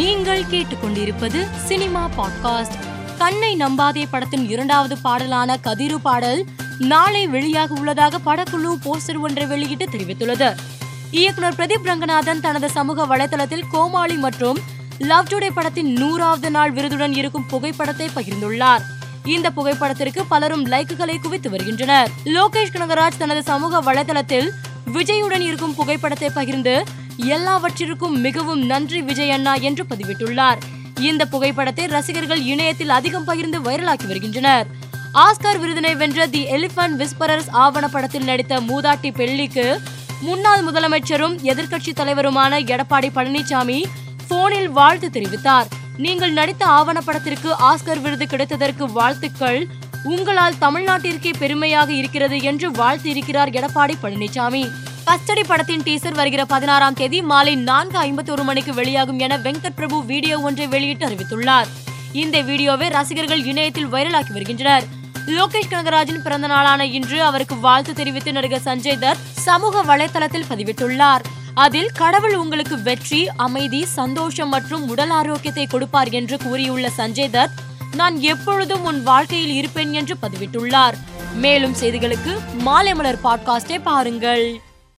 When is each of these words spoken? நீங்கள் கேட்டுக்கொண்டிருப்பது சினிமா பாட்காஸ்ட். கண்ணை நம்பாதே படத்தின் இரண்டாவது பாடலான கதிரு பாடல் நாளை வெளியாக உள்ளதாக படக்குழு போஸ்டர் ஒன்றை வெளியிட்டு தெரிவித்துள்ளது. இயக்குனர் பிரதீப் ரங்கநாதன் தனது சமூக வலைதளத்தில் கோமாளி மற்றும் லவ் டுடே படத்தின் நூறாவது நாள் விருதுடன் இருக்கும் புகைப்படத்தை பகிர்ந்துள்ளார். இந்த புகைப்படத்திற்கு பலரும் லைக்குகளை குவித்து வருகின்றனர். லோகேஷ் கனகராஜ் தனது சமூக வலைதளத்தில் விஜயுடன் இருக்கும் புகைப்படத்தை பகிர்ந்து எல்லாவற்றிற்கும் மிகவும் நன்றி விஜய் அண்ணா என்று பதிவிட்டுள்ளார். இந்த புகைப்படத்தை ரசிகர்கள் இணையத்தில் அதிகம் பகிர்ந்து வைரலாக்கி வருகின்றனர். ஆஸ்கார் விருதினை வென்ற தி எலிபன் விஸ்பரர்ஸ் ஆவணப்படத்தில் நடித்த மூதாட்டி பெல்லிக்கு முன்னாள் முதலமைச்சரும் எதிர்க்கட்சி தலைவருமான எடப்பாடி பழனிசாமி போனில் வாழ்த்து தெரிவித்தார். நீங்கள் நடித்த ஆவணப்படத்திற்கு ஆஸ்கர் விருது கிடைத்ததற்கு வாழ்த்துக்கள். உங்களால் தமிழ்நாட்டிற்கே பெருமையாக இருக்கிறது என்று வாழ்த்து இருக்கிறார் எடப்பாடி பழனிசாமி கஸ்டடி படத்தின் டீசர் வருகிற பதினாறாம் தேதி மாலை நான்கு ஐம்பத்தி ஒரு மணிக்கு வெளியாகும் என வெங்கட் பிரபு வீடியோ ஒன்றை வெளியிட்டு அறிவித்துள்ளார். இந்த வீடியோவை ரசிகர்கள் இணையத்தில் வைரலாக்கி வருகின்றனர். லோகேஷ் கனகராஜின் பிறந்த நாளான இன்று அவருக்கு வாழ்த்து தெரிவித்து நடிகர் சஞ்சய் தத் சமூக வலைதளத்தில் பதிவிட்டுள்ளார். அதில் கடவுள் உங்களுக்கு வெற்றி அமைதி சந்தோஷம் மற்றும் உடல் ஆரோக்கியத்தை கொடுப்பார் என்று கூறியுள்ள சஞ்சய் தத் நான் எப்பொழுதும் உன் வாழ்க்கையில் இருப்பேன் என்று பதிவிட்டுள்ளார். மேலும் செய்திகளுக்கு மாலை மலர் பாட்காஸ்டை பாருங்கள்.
நீங்கள் 0.00 0.42
கேட்டுக்கொண்டிருப்பது 0.42 1.46
சினிமா 1.64 2.10
பாட்காஸ்ட். 2.16 2.74
கண்ணை 3.18 3.56
நம்பாதே 3.56 4.06
படத்தின் 4.10 4.48
இரண்டாவது 4.48 4.98
பாடலான 4.98 5.56
கதிரு 5.64 5.94
பாடல் 5.94 6.44
நாளை 6.78 7.28
வெளியாக 7.28 7.68
உள்ளதாக 7.68 8.18
படக்குழு 8.26 8.76
போஸ்டர் 8.84 9.20
ஒன்றை 9.20 9.46
வெளியிட்டு 9.46 9.84
தெரிவித்துள்ளது. 9.84 10.56
இயக்குனர் 11.10 11.54
பிரதீப் 11.54 11.84
ரங்கநாதன் 11.84 12.40
தனது 12.40 12.70
சமூக 12.70 13.16
வலைதளத்தில் 13.16 13.62
கோமாளி 13.70 14.14
மற்றும் 14.14 14.58
லவ் 14.98 15.26
டுடே 15.26 15.50
படத்தின் 15.54 15.92
நூறாவது 15.92 16.50
நாள் 16.50 16.72
விருதுடன் 16.72 17.16
இருக்கும் 17.16 17.46
புகைப்படத்தை 17.46 18.10
பகிர்ந்துள்ளார். 18.16 18.82
இந்த 19.24 19.50
புகைப்படத்திற்கு 19.50 20.24
பலரும் 20.24 20.66
லைக்குகளை 20.66 21.18
குவித்து 21.22 21.50
வருகின்றனர். 21.50 22.10
லோகேஷ் 22.24 22.72
கனகராஜ் 22.72 23.18
தனது 23.18 23.42
சமூக 23.42 23.92
வலைதளத்தில் 23.92 24.50
விஜயுடன் 24.94 25.40
இருக்கும் 25.40 25.74
புகைப்படத்தை 25.74 26.30
பகிர்ந்து 26.30 26.84
எல்லாவற்றிற்கும் 27.26 28.20
மிகவும் 28.20 28.62
நன்றி 28.66 29.02
விஜய் 29.02 29.30
அண்ணா 29.30 29.54
என்று 29.54 29.84
பதிவிட்டுள்ளார். 29.84 30.56
இந்த 31.00 31.26
புகைப்படத்தை 31.26 31.86
ரசிகர்கள் 31.86 32.42
இணையத்தில் 32.42 32.88
அதிகம் 32.88 33.24
பகிர்ந்து 33.24 33.60
வைரலாக்கி 33.60 34.06
வருகின்றனர். 34.06 34.66
ஆஸ்கார் 35.12 35.60
விருதினை 35.60 35.96
வென்ற 35.96 36.26
தி 36.26 36.46
எலிபன் 36.46 36.94
விஸ்பரர்ஸ் 36.96 37.50
ஆவணப்படத்தில் 37.52 38.24
நடித்த 38.24 38.60
மூதாட்டி 38.60 39.10
பெல்லிக்கு 39.12 39.78
முன்னாள் 40.20 40.64
முதலமைச்சரும் 40.64 41.36
எதிர்க்கட்சி 41.42 41.92
தலைவருமான 41.94 42.58
எடப்பாடி 42.60 43.10
பழனிசாமி 43.14 43.84
போனில் 44.28 44.68
வாழ்த்து 44.68 45.10
தெரிவித்தார். 45.12 45.64
நீங்கள் 45.96 46.32
நடித்த 46.32 46.66
ஆவணப்படத்திற்கு 46.66 47.52
ஆஸ்கர் 47.60 48.00
விருது 48.00 48.24
கிடைத்ததற்கு 48.24 48.92
வாழ்த்துக்கள். 48.92 49.66
உங்களால் 50.04 50.54
தமிழ்நாட்டிற்கே 50.60 51.30
பெருமையாக 51.38 51.92
இருக்கிறது 51.92 52.42
என்று 52.42 52.70
வாழ்த்து 52.70 53.10
இருக்கிறார் 53.10 53.50
எடப்பாடி 53.50 53.94
பழனிசாமி 54.02 54.70
கஸ்டடி 55.06 55.44
படத்தின் 55.46 55.82
டீசர் 55.82 56.14
வருகிற 56.14 56.44
பதினாறாம் 56.44 56.94
தேதி 56.94 57.22
மாலை 57.22 57.56
நான்கு 57.56 57.98
ஐம்பத்தி 58.02 58.30
ஒரு 58.30 58.44
மணிக்கு 58.44 58.74
வெளியாகும் 58.74 59.18
என 59.18 59.38
வெங்கட் 59.38 59.74
பிரபு 59.74 60.04
வீடியோ 60.04 60.40
ஒன்றை 60.40 60.66
வெளியிட்டு 60.66 61.06
அறிவித்துள்ளார். 61.06 61.66
இந்த 62.12 62.40
வீடியோவை 62.40 62.88
ரசிகர்கள் 62.88 63.44
இணையத்தில் 63.44 63.86
வைரலாக்கி 63.86 64.32
வருகின்றனர். 64.32 64.84
லோகேஷ் 65.26 65.70
கனகராஜின் 65.70 66.22
பிறந்த 66.22 66.46
நாளான 66.46 66.86
இன்று 66.86 67.22
அவருக்கு 67.22 67.56
வாழ்த்து 67.56 67.94
தெரிவித்து 67.94 68.32
நடிகர் 68.32 68.60
சஞ்சய் 68.64 69.00
தத் 69.00 69.22
சமூக 69.32 69.96
வலைதளத்தில் 69.96 70.48
பதிவிட்டுள்ளார். 70.50 71.20
அதில் 71.54 71.90
கடவுள் 71.92 72.34
உங்களுக்கு 72.34 72.82
வெற்றி 72.82 73.28
அமைதி 73.36 73.86
சந்தோஷம் 73.86 74.48
மற்றும் 74.48 74.88
உடல் 74.88 75.10
ஆரோக்கியத்தை 75.10 75.66
கொடுப்பார் 75.66 76.08
என்று 76.08 76.38
கூறியுள்ள 76.38 76.90
சஞ்சய் 76.96 77.34
தத் 77.36 77.56
நான் 77.96 78.20
எப்பொழுதும் 78.20 78.82
உன் 78.82 79.02
வாழ்க்கையில் 79.02 79.52
இருப்பேன் 79.52 79.92
என்று 79.92 80.16
பதிவிட்டுள்ளார். 80.22 80.94
மேலும் 81.34 81.74
செய்திகளுக்கு 81.80 82.38
மாலை 82.58 82.94
மலர் 82.94 83.22
பாட்காஸ்டை 83.24 83.80
பாருங்கள். 83.82 84.60